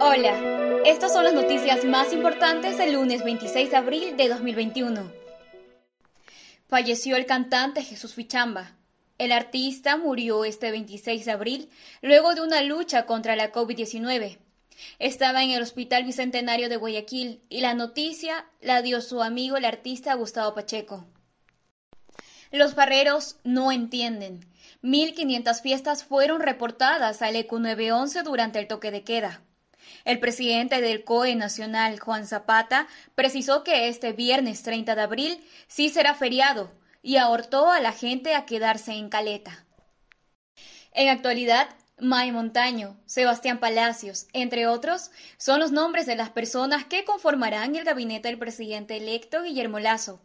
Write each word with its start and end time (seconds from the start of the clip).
Hola, 0.00 0.80
estas 0.84 1.12
son 1.12 1.24
las 1.24 1.32
noticias 1.32 1.84
más 1.84 2.12
importantes 2.12 2.78
del 2.78 2.92
lunes 2.92 3.24
26 3.24 3.68
de 3.68 3.76
abril 3.76 4.16
de 4.16 4.28
2021. 4.28 5.12
Falleció 6.68 7.16
el 7.16 7.26
cantante 7.26 7.82
Jesús 7.82 8.14
Fichamba. 8.14 8.76
El 9.18 9.32
artista 9.32 9.96
murió 9.96 10.44
este 10.44 10.70
26 10.70 11.24
de 11.24 11.32
abril 11.32 11.70
luego 12.00 12.36
de 12.36 12.42
una 12.42 12.62
lucha 12.62 13.06
contra 13.06 13.34
la 13.34 13.50
COVID-19. 13.50 14.38
Estaba 15.00 15.42
en 15.42 15.50
el 15.50 15.62
Hospital 15.62 16.04
Bicentenario 16.04 16.68
de 16.68 16.76
Guayaquil 16.76 17.42
y 17.48 17.60
la 17.60 17.74
noticia 17.74 18.46
la 18.60 18.82
dio 18.82 19.00
su 19.00 19.20
amigo 19.20 19.56
el 19.56 19.64
artista 19.64 20.14
Gustavo 20.14 20.54
Pacheco. 20.54 21.06
Los 22.52 22.76
barreros 22.76 23.36
no 23.42 23.72
entienden. 23.72 24.46
1.500 24.84 25.60
fiestas 25.60 26.04
fueron 26.04 26.40
reportadas 26.40 27.20
al 27.20 27.34
EQ 27.34 27.52
911 27.54 28.22
durante 28.22 28.60
el 28.60 28.68
toque 28.68 28.92
de 28.92 29.02
queda. 29.02 29.42
El 30.04 30.18
presidente 30.18 30.80
del 30.80 31.04
COE 31.04 31.34
Nacional, 31.36 31.98
Juan 31.98 32.26
Zapata, 32.26 32.88
precisó 33.14 33.64
que 33.64 33.88
este 33.88 34.12
viernes 34.12 34.62
30 34.62 34.94
de 34.94 35.02
abril 35.02 35.44
sí 35.66 35.88
será 35.88 36.14
feriado 36.14 36.70
y 37.02 37.16
ahortó 37.16 37.70
a 37.70 37.80
la 37.80 37.92
gente 37.92 38.34
a 38.34 38.46
quedarse 38.46 38.92
en 38.92 39.08
caleta. 39.08 39.64
En 40.92 41.08
actualidad, 41.08 41.68
May 42.00 42.30
Montaño, 42.30 42.96
Sebastián 43.06 43.58
Palacios, 43.58 44.28
entre 44.32 44.66
otros, 44.66 45.10
son 45.36 45.58
los 45.58 45.72
nombres 45.72 46.06
de 46.06 46.14
las 46.14 46.30
personas 46.30 46.84
que 46.84 47.04
conformarán 47.04 47.74
el 47.74 47.84
gabinete 47.84 48.28
del 48.28 48.38
presidente 48.38 48.96
electo 48.96 49.42
Guillermo 49.42 49.80
Lazo. 49.80 50.20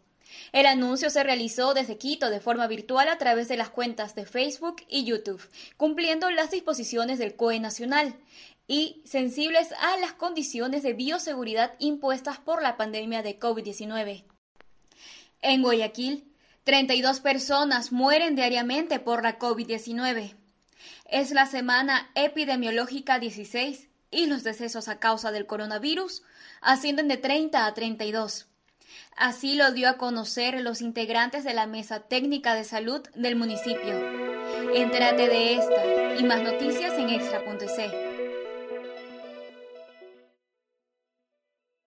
El 0.52 0.66
anuncio 0.66 1.10
se 1.10 1.22
realizó 1.22 1.74
desde 1.74 1.98
Quito 1.98 2.30
de 2.30 2.40
forma 2.40 2.66
virtual 2.66 3.08
a 3.08 3.18
través 3.18 3.48
de 3.48 3.56
las 3.56 3.70
cuentas 3.70 4.14
de 4.14 4.26
Facebook 4.26 4.76
y 4.88 5.04
YouTube, 5.04 5.42
cumpliendo 5.76 6.30
las 6.30 6.50
disposiciones 6.50 7.18
del 7.18 7.36
COE 7.36 7.60
nacional 7.60 8.14
y 8.66 9.02
sensibles 9.04 9.72
a 9.72 9.96
las 9.98 10.12
condiciones 10.12 10.82
de 10.82 10.94
bioseguridad 10.94 11.74
impuestas 11.78 12.38
por 12.38 12.62
la 12.62 12.76
pandemia 12.76 13.22
de 13.22 13.38
COVID-19. 13.38 14.24
En 15.42 15.62
Guayaquil, 15.62 16.24
32 16.64 17.20
personas 17.20 17.92
mueren 17.92 18.36
diariamente 18.36 18.98
por 18.98 19.22
la 19.22 19.38
COVID-19. 19.38 20.34
Es 21.04 21.30
la 21.32 21.46
semana 21.46 22.10
epidemiológica 22.14 23.18
16 23.18 23.88
y 24.10 24.26
los 24.26 24.44
decesos 24.44 24.88
a 24.88 24.98
causa 24.98 25.32
del 25.32 25.46
coronavirus 25.46 26.22
ascienden 26.62 27.08
de 27.08 27.18
30 27.18 27.66
a 27.66 27.74
32. 27.74 28.46
Así 29.16 29.54
lo 29.54 29.72
dio 29.72 29.88
a 29.88 29.96
conocer 29.96 30.60
los 30.60 30.80
integrantes 30.80 31.44
de 31.44 31.54
la 31.54 31.66
Mesa 31.66 32.00
Técnica 32.00 32.54
de 32.54 32.64
Salud 32.64 33.02
del 33.14 33.36
municipio. 33.36 33.94
Entérate 34.74 35.28
de 35.28 35.54
esta 35.54 36.16
y 36.18 36.24
más 36.24 36.42
noticias 36.42 36.92
en 36.98 37.10
extra.c. 37.10 38.13